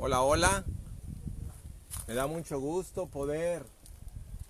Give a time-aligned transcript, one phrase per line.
[0.00, 0.64] Hola, hola.
[2.06, 3.66] Me da mucho gusto poder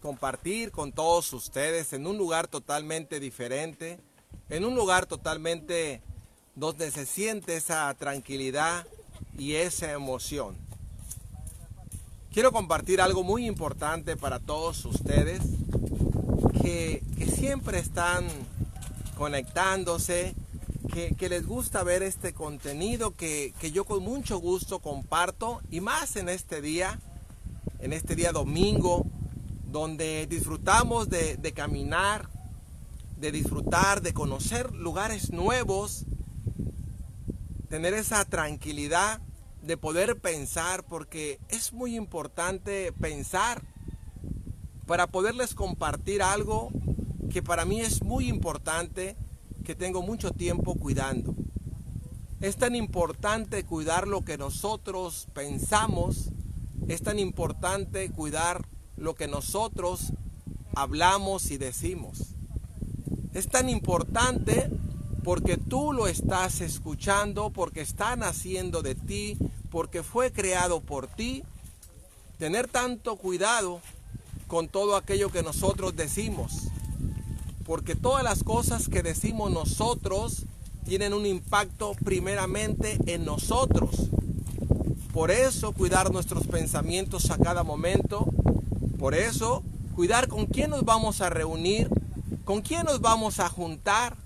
[0.03, 3.99] compartir con todos ustedes en un lugar totalmente diferente,
[4.51, 6.03] en un lugar totalmente
[6.55, 8.87] donde se siente esa tranquilidad
[9.39, 10.55] y esa emoción.
[12.31, 15.41] Quiero compartir algo muy importante para todos ustedes
[16.61, 18.27] que, que siempre están
[19.17, 20.35] conectándose,
[21.17, 26.29] que, les gusta ver este contenido que, yo con mucho gusto comparto y más en
[26.29, 26.99] este día,
[27.79, 29.07] en este día domingo,
[29.71, 32.29] donde disfrutamos de, de caminar,
[33.17, 36.05] de disfrutar, de conocer lugares nuevos,
[37.69, 39.21] tener esa tranquilidad
[39.63, 43.63] de poder pensar, porque es muy importante pensar
[44.87, 46.71] para poderles compartir algo
[47.31, 49.17] que para mí es muy importante
[49.69, 51.35] que tengo mucho tiempo cuidando.
[52.41, 56.31] Es tan importante cuidar lo que nosotros pensamos,
[56.89, 60.15] es tan importante cuidar lo que nosotros
[60.75, 62.35] hablamos y decimos.
[63.35, 64.71] Es tan importante
[65.23, 69.37] porque tú lo estás escuchando, porque está naciendo de ti,
[69.71, 71.43] porque fue creado por ti.
[72.39, 73.83] Tener tanto cuidado
[74.47, 76.71] con todo aquello que nosotros decimos
[77.69, 80.47] porque todas las cosas que decimos nosotros
[80.87, 84.09] tienen un impacto primeramente en nosotros.
[85.13, 88.27] Por eso cuidar nuestros pensamientos a cada momento,
[88.99, 89.63] por eso
[89.95, 91.91] cuidar con quién nos vamos a reunir,
[92.47, 94.17] con quién nos vamos a juntar,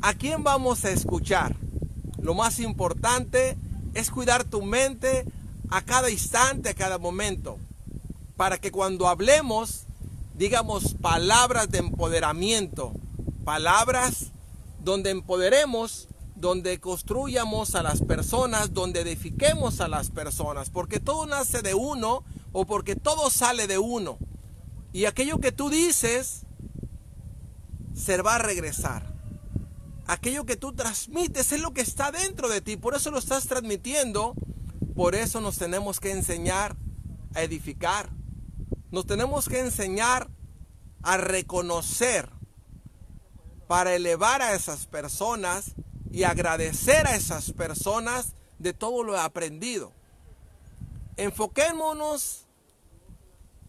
[0.00, 1.54] a quién vamos a escuchar.
[2.22, 3.58] Lo más importante
[3.92, 5.26] es cuidar tu mente
[5.68, 7.58] a cada instante, a cada momento,
[8.38, 9.84] para que cuando hablemos
[10.36, 12.92] digamos, palabras de empoderamiento,
[13.44, 14.32] palabras
[14.82, 21.62] donde empoderemos, donde construyamos a las personas, donde edifiquemos a las personas, porque todo nace
[21.62, 24.18] de uno o porque todo sale de uno.
[24.92, 26.42] Y aquello que tú dices
[27.94, 29.14] se va a regresar.
[30.06, 33.46] Aquello que tú transmites es lo que está dentro de ti, por eso lo estás
[33.46, 34.34] transmitiendo,
[34.94, 36.76] por eso nos tenemos que enseñar
[37.34, 38.10] a edificar.
[38.94, 40.30] Nos tenemos que enseñar
[41.02, 42.30] a reconocer
[43.66, 45.74] para elevar a esas personas
[46.12, 49.92] y agradecer a esas personas de todo lo aprendido.
[51.16, 52.46] Enfoquémonos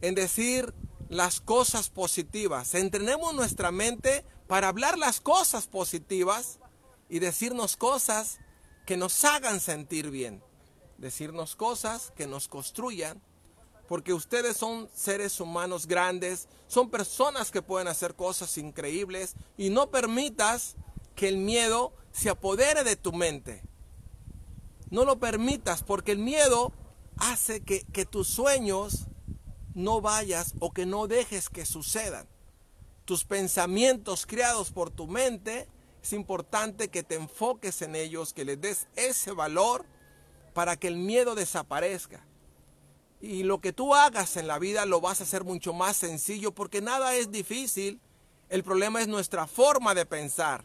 [0.01, 0.75] en decir
[1.09, 2.75] las cosas positivas.
[2.75, 6.59] Entrenemos nuestra mente para hablar las cosas positivas
[7.09, 8.37] y decirnos cosas
[8.85, 10.43] que nos hagan sentir bien.
[10.99, 13.23] Decirnos cosas que nos construyan
[13.87, 19.91] porque ustedes son seres humanos grandes, son personas que pueden hacer cosas increíbles y no
[19.91, 20.75] permitas
[21.15, 23.63] que el miedo se apodere de tu mente.
[24.89, 26.71] No lo permitas porque el miedo
[27.17, 29.07] hace que, tus sueños
[29.73, 32.27] no vayas o que no dejes que sucedan.
[33.05, 35.67] Tus pensamientos creados por tu mente,
[36.01, 39.85] es importante que te enfoques en ellos, que les des ese valor
[40.53, 42.25] para que el miedo desaparezca.
[43.21, 46.53] Y lo que tú hagas en la vida lo vas a hacer mucho más sencillo
[46.53, 47.99] porque nada es difícil.
[48.49, 50.63] El problema es nuestra forma de pensar.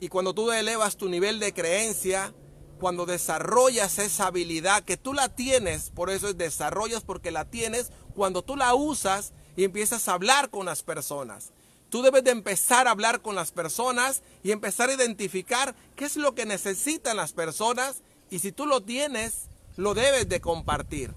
[0.00, 2.34] Y cuando tú elevas tu nivel de creencia,
[2.78, 7.90] cuando desarrollas esa habilidad que tú la tienes, por eso es desarrollas porque la tienes,
[8.14, 11.52] cuando tú la usas y empiezas a hablar con las personas.
[11.90, 16.16] Tú debes de empezar a hablar con las personas y empezar a identificar qué es
[16.16, 19.46] lo que necesitan las personas y si tú lo tienes,
[19.76, 21.14] lo debes de compartir.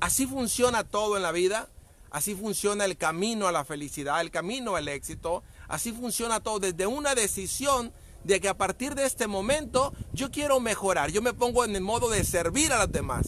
[0.00, 1.68] Así funciona todo en la vida.
[2.10, 5.44] Así funciona el camino a la felicidad, el camino al éxito.
[5.68, 7.92] Así funciona todo desde una decisión
[8.24, 11.10] de que a partir de este momento yo quiero mejorar.
[11.10, 13.26] Yo me pongo en el modo de servir a los demás.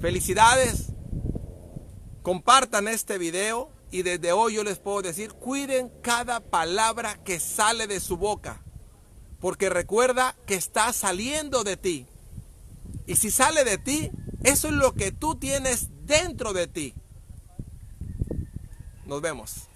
[0.00, 0.88] Felicidades.
[2.22, 7.86] Compartan este video y desde hoy yo les puedo decir, cuiden cada palabra que sale
[7.86, 8.62] de su boca.
[9.40, 12.06] Porque recuerda que está saliendo de ti.
[13.06, 14.10] Y si sale de ti,
[14.44, 16.94] eso es lo que tú tienes dentro de ti.
[19.06, 19.68] Nos vemos.